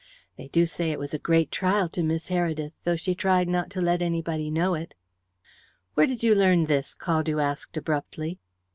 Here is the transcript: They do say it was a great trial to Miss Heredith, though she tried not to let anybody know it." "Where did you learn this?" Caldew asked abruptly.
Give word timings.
They 0.35 0.47
do 0.47 0.65
say 0.65 0.89
it 0.89 0.97
was 0.97 1.13
a 1.13 1.19
great 1.19 1.51
trial 1.51 1.87
to 1.89 2.01
Miss 2.01 2.29
Heredith, 2.29 2.73
though 2.85 2.95
she 2.95 3.13
tried 3.13 3.47
not 3.47 3.69
to 3.69 3.81
let 3.81 4.01
anybody 4.01 4.49
know 4.49 4.73
it." 4.73 4.95
"Where 5.93 6.07
did 6.07 6.23
you 6.23 6.33
learn 6.33 6.65
this?" 6.65 6.95
Caldew 6.95 7.39
asked 7.39 7.77
abruptly. 7.77 8.39